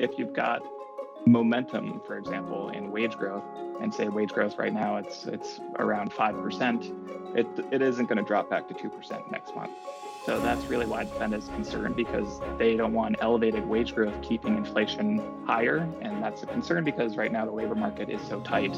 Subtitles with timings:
[0.00, 0.62] if you've got
[1.26, 3.44] momentum, for example, in wage growth,
[3.80, 6.92] and say wage growth right now it's it's around five percent,
[7.34, 9.70] it it isn't going to drop back to two percent next month.
[10.26, 14.20] So that's really why the Fed is concerned because they don't want elevated wage growth
[14.22, 18.40] keeping inflation higher, and that's a concern because right now the labor market is so
[18.40, 18.76] tight.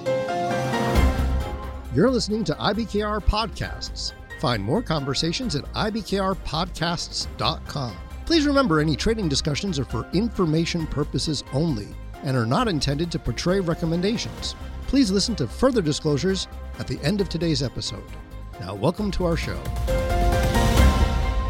[1.95, 4.13] You're listening to IBKR podcasts.
[4.41, 7.97] Find more conversations at ibkrpodcasts.com.
[8.33, 11.89] Please remember any trading discussions are for information purposes only
[12.23, 14.57] and are not intended to portray recommendations.
[14.87, 18.03] Please listen to further disclosures at the end of today's episode.
[18.59, 19.61] Now, welcome to our show.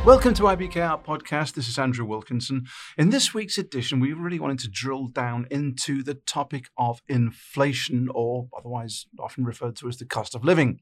[0.04, 1.54] Welcome to IBKR Podcast.
[1.54, 2.64] This is Andrew Wilkinson.
[2.98, 8.08] In this week's edition, we really wanted to drill down into the topic of inflation,
[8.12, 10.80] or otherwise often referred to as the cost of living.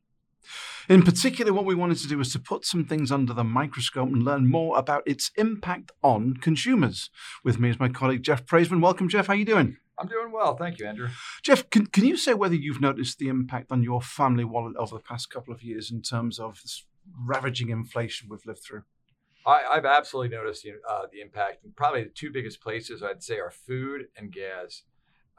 [0.89, 4.09] In particular, what we wanted to do was to put some things under the microscope
[4.09, 7.11] and learn more about its impact on consumers.
[7.45, 8.81] With me is my colleague Jeff Praissman.
[8.81, 9.27] Welcome, Jeff.
[9.27, 9.77] How are you doing?
[9.99, 10.57] I'm doing well.
[10.57, 11.09] Thank you, Andrew.
[11.43, 14.97] Jeff, can, can you say whether you've noticed the impact on your family wallet over
[14.97, 16.87] the past couple of years in terms of this
[17.19, 18.83] ravaging inflation we've lived through?
[19.47, 21.65] I, have absolutely noticed the, uh, the impact.
[21.77, 24.83] Probably the two biggest places I'd say are food and gas.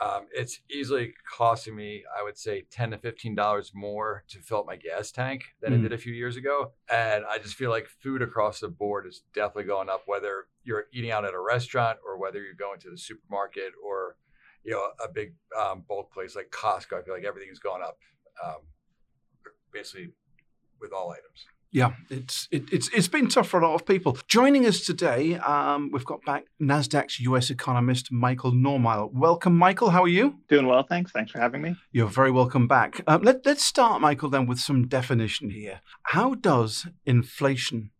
[0.01, 4.59] Um, it's easily costing me, I would say, ten to fifteen dollars more to fill
[4.59, 5.75] up my gas tank than mm.
[5.75, 6.71] it did a few years ago.
[6.91, 10.85] And I just feel like food across the board is definitely going up, whether you're
[10.91, 14.17] eating out at a restaurant or whether you're going to the supermarket or
[14.63, 16.99] you know a big um, bulk place like Costco.
[16.99, 17.97] I feel like everything's going up,
[18.43, 18.61] um,
[19.71, 20.09] basically
[20.79, 21.45] with all items.
[21.73, 24.17] Yeah, it's it, it's it's been tough for a lot of people.
[24.27, 27.49] Joining us today, um, we've got back Nasdaq's U.S.
[27.49, 29.09] economist Michael Normyle.
[29.13, 29.89] Welcome, Michael.
[29.89, 30.39] How are you?
[30.49, 31.13] Doing well, thanks.
[31.13, 31.77] Thanks for having me.
[31.93, 33.01] You're very welcome back.
[33.07, 35.79] Um, let Let's start, Michael, then with some definition here.
[36.03, 37.91] How does inflation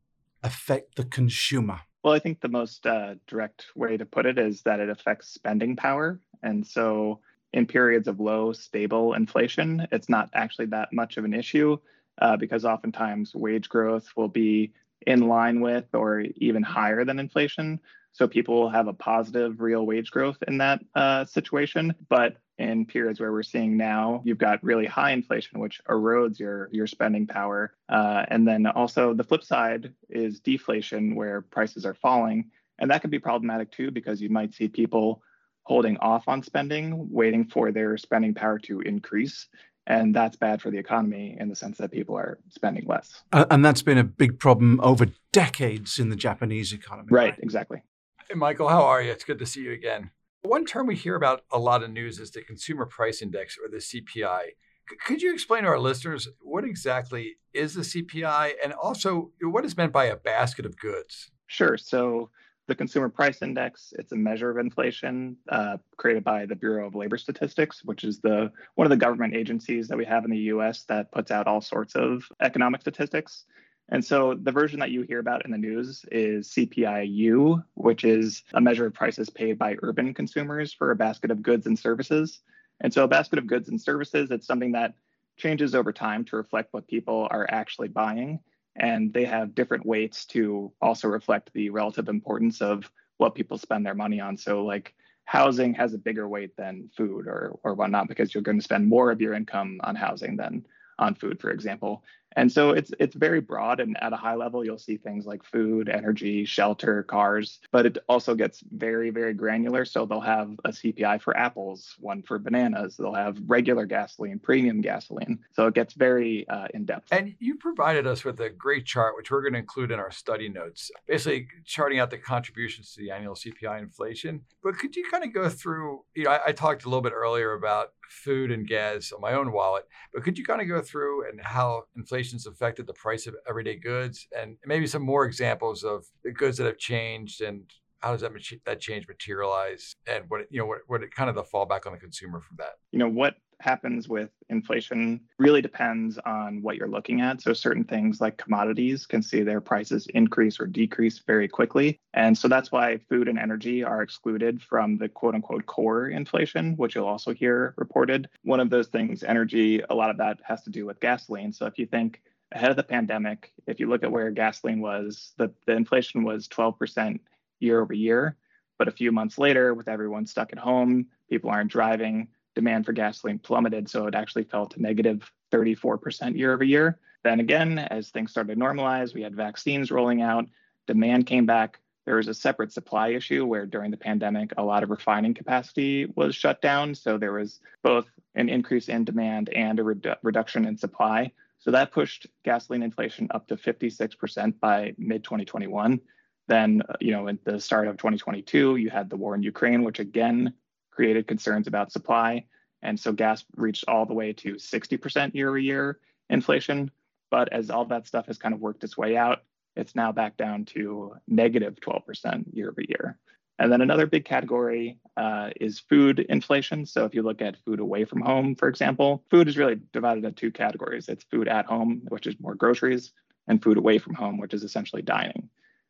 [0.44, 1.80] affect the consumer?
[2.04, 5.30] Well, I think the most uh, direct way to put it is that it affects
[5.30, 7.22] spending power, and so
[7.54, 11.78] in periods of low, stable inflation, it's not actually that much of an issue
[12.20, 14.74] uh, because oftentimes wage growth will be
[15.08, 17.80] in line with or even higher than inflation.
[18.14, 21.96] So people will have a positive real wage growth in that uh, situation.
[22.10, 26.70] But in periods where we're seeing now, you've got really high inflation, which erodes your
[26.72, 27.74] your spending power.
[27.90, 33.02] Uh, and then also the flip side is deflation, where prices are falling, and that
[33.02, 35.24] can be problematic too because you might see people
[35.64, 39.48] holding off on spending, waiting for their spending power to increase.
[39.92, 43.24] And that's bad for the economy in the sense that people are spending less.
[43.34, 47.10] Uh, and that's been a big problem over decades in the Japanese economy.
[47.12, 47.84] Right, right, exactly.
[48.30, 49.12] Hey, Michael, how are you?
[49.12, 50.12] It's good to see you again.
[50.44, 53.70] One term we hear about a lot of news is the Consumer Price Index or
[53.70, 54.42] the CPI.
[54.90, 59.66] C- could you explain to our listeners what exactly is the CPI and also what
[59.66, 61.32] is meant by a basket of goods?
[61.48, 61.76] Sure.
[61.76, 62.30] So
[62.68, 63.94] the Consumer Price Index.
[63.98, 68.20] It's a measure of inflation uh, created by the Bureau of Labor Statistics, which is
[68.20, 70.84] the one of the government agencies that we have in the U.S.
[70.84, 73.46] that puts out all sorts of economic statistics.
[73.90, 78.44] And so the version that you hear about in the news is CPIU, which is
[78.54, 82.40] a measure of prices paid by urban consumers for a basket of goods and services.
[82.80, 84.94] And so a basket of goods and services, it's something that
[85.36, 88.40] changes over time to reflect what people are actually buying
[88.82, 93.86] and they have different weights to also reflect the relative importance of what people spend
[93.86, 94.36] their money on.
[94.36, 98.58] So like housing has a bigger weight than food or or whatnot because you're going
[98.58, 100.66] to spend more of your income on housing than
[100.98, 102.04] on food, for example.
[102.36, 105.44] And so it's it's very broad and at a high level you'll see things like
[105.44, 110.70] food, energy, shelter, cars, but it also gets very very granular so they'll have a
[110.70, 115.40] CPI for apples, one for bananas, they'll have regular gasoline, premium gasoline.
[115.54, 117.08] So it gets very uh, in depth.
[117.12, 120.12] And you provided us with a great chart which we're going to include in our
[120.12, 120.92] study notes.
[121.08, 124.42] Basically charting out the contributions to the annual CPI inflation.
[124.64, 127.14] But could you kind of go through, you know, I, I talked a little bit
[127.14, 129.88] earlier about food and gas on my own wallet.
[130.14, 131.86] But could you kind of go through and how
[132.22, 136.58] inflation's affected the price of everyday goods and maybe some more examples of the goods
[136.58, 137.64] that have changed and
[138.00, 138.32] how does that
[138.66, 142.00] that change materialize and what you know what what kind of the fallback on the
[142.00, 142.74] consumer from that?
[142.92, 147.42] You know what happens with inflation really depends on what you're looking at.
[147.42, 152.00] So, certain things like commodities can see their prices increase or decrease very quickly.
[152.14, 156.76] And so that's why food and energy are excluded from the quote unquote core inflation,
[156.78, 158.30] which you'll also hear reported.
[158.44, 161.54] One of those things, energy, a lot of that has to do with gasoline.
[161.54, 162.22] So, if you think
[162.52, 166.48] ahead of the pandemic, if you look at where gasoline was, the, the inflation was
[166.48, 167.20] 12%
[167.60, 168.36] year over year.
[168.78, 172.94] But a few months later, with everyone stuck at home, people aren't driving, demand for
[172.94, 177.00] gasoline plummeted, so it actually fell to negative 34% year over year.
[177.24, 180.46] Then again, as things started to normalize, we had vaccines rolling out,
[180.88, 184.84] demand came back, there was a separate supply issue where during the pandemic, a lot
[184.84, 186.96] of refining capacity was shut down.
[186.96, 191.32] So there was both an increase in demand and a redu- reduction in supply.
[191.60, 196.02] So that pushed gasoline inflation up to 56% by mid 2021.
[196.48, 200.00] Then, you know, at the start of 2022, you had the war in Ukraine, which
[200.00, 200.54] again
[200.92, 202.46] created concerns about supply.
[202.82, 206.00] And so gas reached all the way to 60% year over year
[206.30, 206.92] inflation.
[207.30, 209.44] But as all that stuff has kind of worked its way out,
[209.76, 213.18] it's now back down to negative 12% year over year.
[213.60, 216.86] And then another big category uh, is food inflation.
[216.86, 220.26] So if you look at food away from home, for example, food is really divided
[220.26, 221.08] into two categories.
[221.08, 223.12] It's food at home, which is more groceries,
[223.48, 225.50] and food away from home, which is essentially dining.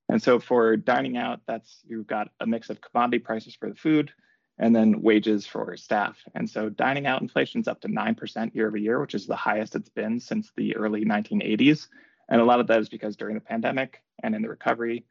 [0.09, 3.75] And so for dining out, that's you've got a mix of commodity prices for the
[3.75, 4.11] food
[4.59, 6.17] and then wages for staff.
[6.35, 9.35] And so dining out inflation is up to 9% year over year, which is the
[9.35, 11.87] highest it's been since the early 1980s.
[12.29, 15.05] And a lot of that is because during the pandemic and in the recovery,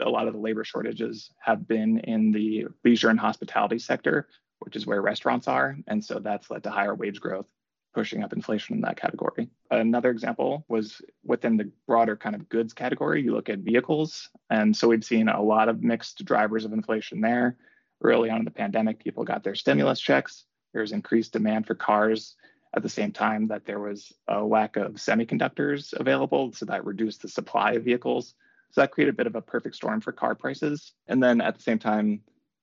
[0.00, 4.28] a lot of the labor shortages have been in the leisure and hospitality sector,
[4.60, 5.76] which is where restaurants are.
[5.86, 7.46] And so that's led to higher wage growth,
[7.94, 9.48] pushing up inflation in that category.
[9.70, 14.30] Another example was within the broader kind of goods category, you look at vehicles.
[14.50, 17.56] And so we've seen a lot of mixed drivers of inflation there.
[18.02, 20.44] Early on in the pandemic, people got their stimulus checks.
[20.72, 22.36] There was increased demand for cars
[22.74, 26.52] at the same time that there was a lack of semiconductors available.
[26.52, 28.34] So that reduced the supply of vehicles.
[28.72, 30.92] So that created a bit of a perfect storm for car prices.
[31.06, 32.20] And then at the same time,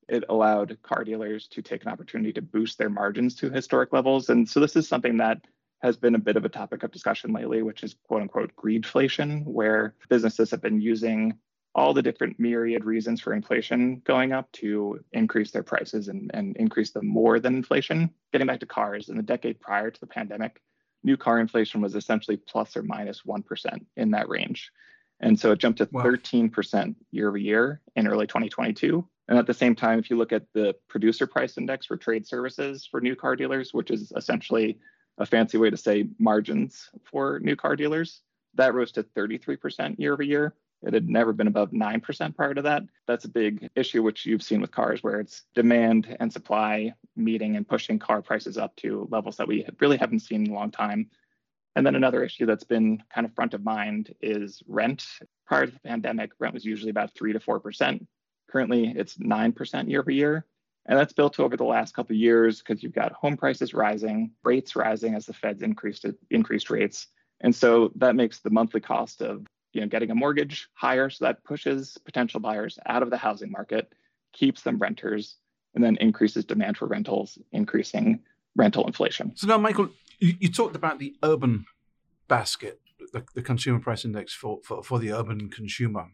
[0.09, 4.29] it allowed car dealers to take an opportunity to boost their margins to historic levels.
[4.29, 5.39] And so this is something that
[5.81, 9.45] has been a bit of a topic of discussion lately, which is quote unquote greedflation,
[9.45, 11.37] where businesses have been using
[11.73, 16.57] all the different myriad reasons for inflation going up to increase their prices and, and
[16.57, 18.09] increase them more than inflation.
[18.33, 20.61] Getting back to cars, in the decade prior to the pandemic,
[21.03, 23.43] new car inflation was essentially plus or minus 1
[23.95, 24.71] in that range.
[25.21, 26.03] And so it jumped to wow.
[26.03, 29.07] 13% year over year in early 2022.
[29.27, 32.27] And at the same time, if you look at the producer price index for trade
[32.27, 34.79] services for new car dealers, which is essentially
[35.19, 38.21] a fancy way to say margins for new car dealers,
[38.55, 40.55] that rose to 33% year over year.
[40.83, 42.83] It had never been above 9% prior to that.
[43.07, 47.55] That's a big issue, which you've seen with cars, where it's demand and supply meeting
[47.55, 50.71] and pushing car prices up to levels that we really haven't seen in a long
[50.71, 51.09] time.
[51.75, 55.05] And then another issue that's been kind of front of mind is rent.
[55.45, 58.05] Prior to the pandemic, rent was usually about 3 to 4%.
[58.49, 60.45] Currently, it's 9% year over year.
[60.87, 64.31] And that's built over the last couple of years because you've got home prices rising,
[64.43, 67.07] rates rising as the Fed's increased increased rates.
[67.39, 71.09] And so that makes the monthly cost of you know, getting a mortgage higher.
[71.09, 73.93] So that pushes potential buyers out of the housing market,
[74.33, 75.37] keeps them renters,
[75.75, 78.19] and then increases demand for rentals, increasing
[78.55, 79.33] rental inflation.
[79.35, 79.89] So now, Michael,
[80.19, 81.65] you, you talked about the urban
[82.27, 82.79] basket,
[83.13, 86.07] the, the consumer price index for, for, for the urban consumer.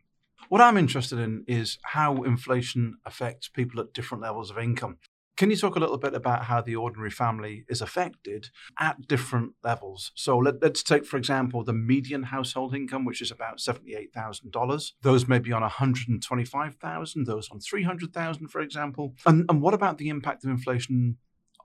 [0.49, 4.97] What I'm interested in is how inflation affects people at different levels of income.
[5.37, 8.49] Can you talk a little bit about how the ordinary family is affected
[8.79, 10.11] at different levels?
[10.15, 14.91] So let, us take, for example, the median household income, which is about $78,000.
[15.03, 19.13] Those may be on 125,000, those on 300,000, for example.
[19.27, 21.17] And, and what about the impact of inflation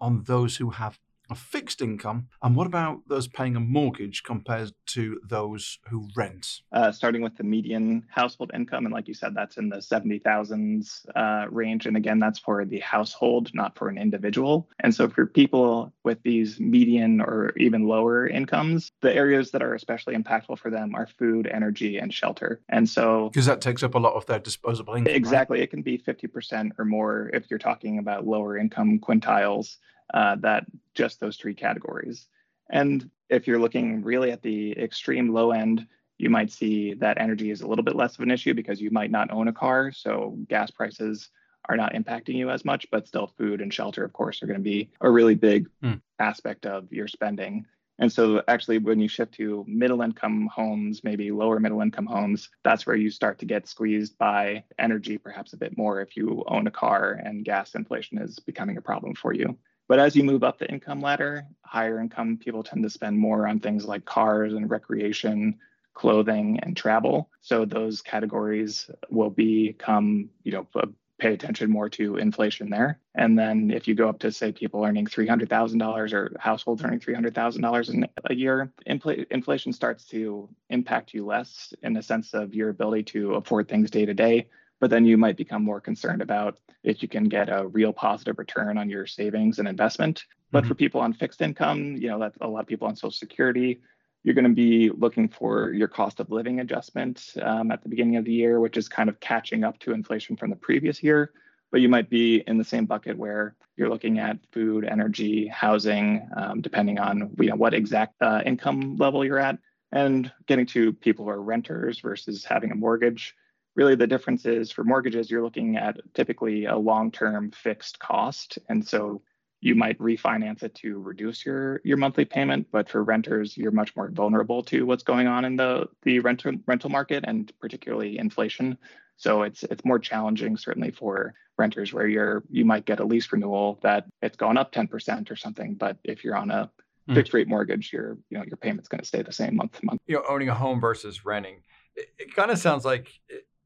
[0.03, 0.99] on those who have
[1.33, 2.29] a fixed income?
[2.43, 6.61] And what about those paying a mortgage compared to those who rent?
[6.73, 11.07] Uh, starting with the median household income, and like you said, that's in the 70,000s
[11.17, 11.87] uh, range.
[11.87, 14.69] And again, that's for the household, not for an individual.
[14.81, 19.75] And so for people with these median or even lower incomes, the areas that are
[19.75, 22.61] especially impactful for them are food, energy, and shelter.
[22.69, 25.15] And so because that takes up a lot of their disposable income.
[25.15, 25.59] Exactly.
[25.59, 25.65] Right?
[25.65, 29.77] It can be 50% or more if you're talking about lower income quintiles
[30.13, 30.65] uh, that
[30.95, 32.29] just those three categories.
[32.71, 35.87] And if you're looking really at the extreme low end,
[36.19, 38.91] you might see that energy is a little bit less of an issue because you
[38.91, 39.91] might not own a car.
[39.93, 41.31] So gas prices
[41.69, 44.59] are not impacting you as much, but still food and shelter, of course, are going
[44.59, 46.01] to be a really big mm.
[46.19, 47.67] aspect of your spending.
[47.99, 52.49] And so, actually, when you shift to middle income homes, maybe lower middle income homes,
[52.65, 56.43] that's where you start to get squeezed by energy perhaps a bit more if you
[56.49, 59.57] own a car and gas inflation is becoming a problem for you.
[59.89, 63.47] But as you move up the income ladder, higher income people tend to spend more
[63.47, 65.59] on things like cars and recreation,
[65.95, 67.31] clothing, and travel.
[67.41, 70.87] So those categories will become, you know, uh,
[71.19, 72.99] pay attention more to inflation there.
[73.15, 77.95] And then if you go up to say people earning $300,000 or households earning $300,000
[77.95, 82.71] in a year, infl- inflation starts to impact you less in the sense of your
[82.71, 84.49] ability to afford things day to day
[84.83, 88.37] but then you might become more concerned about if you can get a real positive
[88.37, 90.25] return on your savings and investment.
[90.51, 90.69] But mm-hmm.
[90.69, 93.81] for people on fixed income, you know, that's a lot of people on Social Security,
[94.25, 98.17] you're going to be looking for your cost of living adjustment um, at the beginning
[98.17, 101.31] of the year, which is kind of catching up to inflation from the previous year.
[101.71, 106.29] But you might be in the same bucket where you're looking at food, energy, housing,
[106.37, 109.59] um, depending on you know, what exact uh, income level you're at,
[109.93, 113.37] and getting to people who are renters versus having a mortgage.
[113.75, 118.59] Really, the difference is for mortgages, you're looking at typically a long term fixed cost.
[118.69, 119.23] And so
[119.63, 123.97] you might refinance it to reduce your your monthly payment but for renters you're much
[123.97, 128.77] more vulnerable to what's going on in the the rental rental market and particularly inflation
[129.17, 133.33] so it's it's more challenging certainly for renters where you're you might get a lease
[133.33, 136.71] renewal that it's gone up 10% or something but if you're on a
[137.09, 137.15] mm.
[137.15, 139.87] fixed rate mortgage your you know your payment's going to stay the same month to
[139.87, 141.63] month you know owning a home versus renting
[141.95, 143.09] it, it kind of sounds like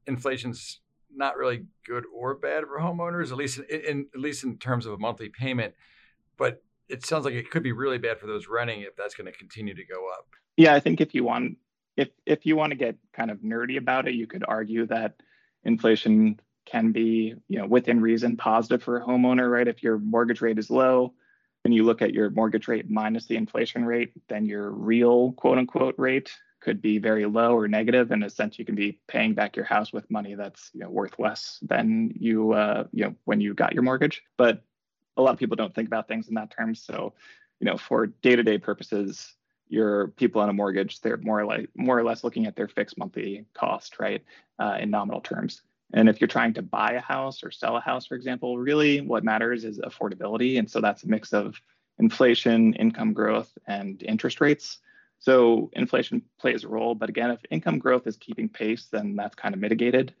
[0.07, 0.79] inflation's
[1.13, 4.85] not really good or bad for homeowners, at least in, in, at least in terms
[4.85, 5.73] of a monthly payment.
[6.37, 9.31] But it sounds like it could be really bad for those renting if that's going
[9.31, 10.27] to continue to go up.
[10.55, 11.57] Yeah, I think if you want
[11.95, 15.15] if if you want to get kind of nerdy about it, you could argue that
[15.63, 19.67] inflation can be, you know, within reason positive for a homeowner, right?
[19.67, 21.13] If your mortgage rate is low
[21.63, 25.57] and you look at your mortgage rate minus the inflation rate, then your real quote
[25.57, 29.33] unquote rate could be very low or negative in a sense you can be paying
[29.33, 33.15] back your house with money that's you know, worth less than you uh, you know
[33.25, 34.23] when you got your mortgage.
[34.37, 34.63] But
[35.15, 36.81] a lot of people don't think about things in that terms.
[36.81, 37.13] So
[37.59, 39.35] you know for day-to-day purposes
[39.69, 42.97] your people on a mortgage they're more like more or less looking at their fixed
[42.97, 44.23] monthly cost right
[44.59, 45.61] uh, in nominal terms.
[45.93, 49.01] And if you're trying to buy a house or sell a house for example really
[49.01, 50.57] what matters is affordability.
[50.57, 51.59] And so that's a mix of
[51.99, 54.79] inflation income growth and interest rates
[55.19, 59.35] so inflation plays a role, but again, if income growth is keeping pace, then that's
[59.35, 60.13] kind of mitigated.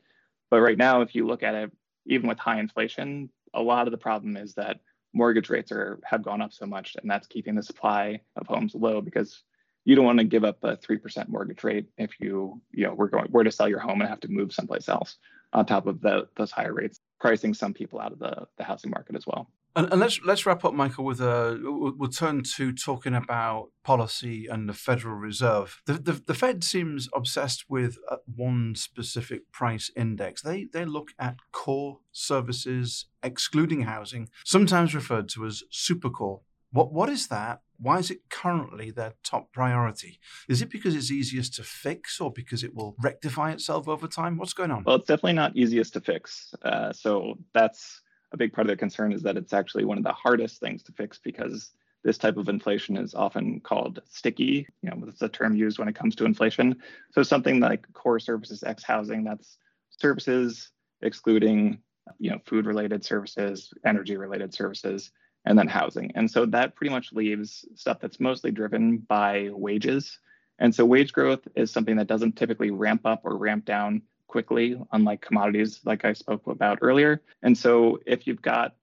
[0.49, 1.71] But right now, if you look at it,
[2.05, 4.79] even with high inflation, a lot of the problem is that
[5.13, 8.75] mortgage rates are have gone up so much, and that's keeping the supply of homes
[8.75, 9.43] low because
[9.85, 12.93] you don't want to give up a three percent mortgage rate if you you know
[12.93, 15.17] we're going were to sell your home and have to move someplace else
[15.53, 18.91] on top of the, those higher rates, pricing some people out of the, the housing
[18.91, 19.49] market as well.
[19.77, 21.05] And, and, let's let's wrap up, Michael.
[21.05, 25.83] With a we'll, we'll, turn to talking about policy and the Federal Reserve.
[25.85, 30.41] The, the, the Fed seems obsessed with uh, one specific price index.
[30.41, 36.41] They they look at core services, excluding housing, sometimes referred to as supercore.
[36.71, 37.61] What what is that?
[37.79, 40.19] Why is it currently their top priority?
[40.49, 44.37] Is it because it's easiest to fix, or because it will rectify itself over time?
[44.37, 44.85] What's going on?
[44.85, 46.55] Well, it's definitely not easiest to fix.
[46.63, 50.03] Uh, so that's a big part of their concern is that it's actually one of
[50.03, 51.71] the hardest things to fix because
[52.03, 54.67] this type of inflation is often called sticky.
[54.81, 56.81] You know, it's a term used when it comes to inflation.
[57.11, 59.57] So something like core services X housing, that's
[59.89, 61.79] services excluding,
[62.19, 65.11] you know, food related services, energy related services,
[65.45, 66.11] and then housing.
[66.15, 70.19] And so that pretty much leaves stuff that's mostly driven by wages.
[70.59, 74.79] And so wage growth is something that doesn't typically ramp up or ramp down quickly,
[74.91, 77.21] unlike commodities, like I spoke about earlier.
[77.41, 78.75] And so, if you've got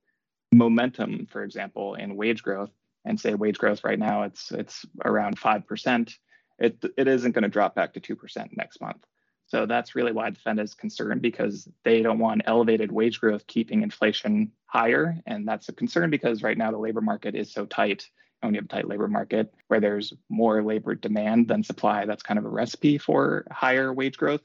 [0.53, 2.71] momentum, for example, in wage growth,
[3.05, 6.19] and say wage growth right now it's it's around five percent,
[6.59, 9.05] it it isn't going to drop back to two percent next month.
[9.47, 13.47] So that's really why the Fed is concerned because they don't want elevated wage growth
[13.47, 17.67] keeping inflation higher, and that's a concern because right now the labor market is so
[17.67, 18.09] tight.
[18.41, 22.23] When you have a tight labor market where there's more labor demand than supply, that's
[22.23, 24.43] kind of a recipe for higher wage growth.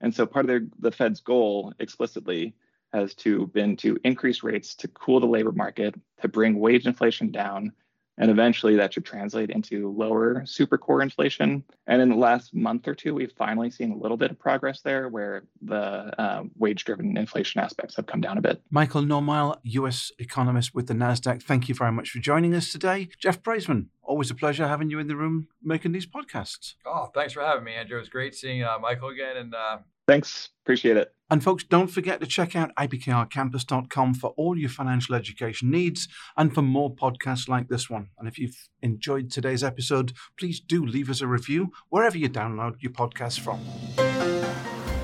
[0.00, 2.54] And so part of their, the Fed's goal explicitly
[2.92, 7.30] has to been to increase rates to cool the labor market, to bring wage inflation
[7.30, 7.72] down,
[8.18, 11.64] and eventually that should translate into lower super core inflation.
[11.86, 14.82] And in the last month or two, we've finally seen a little bit of progress
[14.82, 18.62] there where the uh, wage driven inflation aspects have come down a bit.
[18.70, 23.08] Michael Normyle, US economist with the NASDAQ, thank you very much for joining us today.
[23.18, 26.74] Jeff Praissman, always a pleasure having you in the room making these podcasts.
[26.84, 27.96] Oh, thanks for having me, Andrew.
[27.96, 29.36] It was great seeing uh, Michael again.
[29.36, 29.78] And uh,
[30.10, 30.48] thanks.
[30.64, 31.14] Appreciate it.
[31.30, 36.52] And folks, don't forget to check out ibkrcampus.com for all your financial education needs and
[36.52, 38.08] for more podcasts like this one.
[38.18, 42.74] And if you've enjoyed today's episode, please do leave us a review wherever you download
[42.80, 43.60] your podcast from.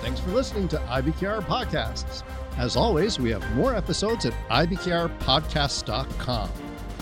[0.00, 2.24] Thanks for listening to IBKR Podcasts.
[2.58, 6.50] As always, we have more episodes at ibkrpodcasts.com.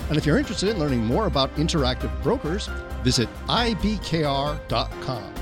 [0.09, 2.67] And if you're interested in learning more about interactive brokers,
[3.03, 5.33] visit ibkr.com.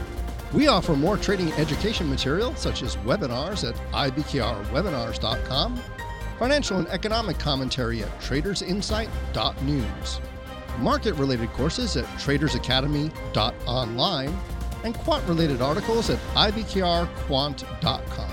[0.54, 5.82] We offer more trading education material, such as webinars at ibkrwebinars.com,
[6.38, 10.22] financial and economic commentary at tradersinsight.news,
[10.80, 14.40] market related courses at tradersacademy.online,
[14.84, 18.33] and quant related articles at ibkrquant.com.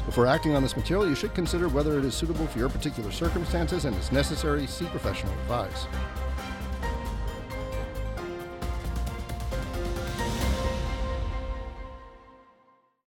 [0.00, 3.12] Before acting on this material, you should consider whether it is suitable for your particular
[3.12, 5.86] circumstances and, if necessary, seek professional advice.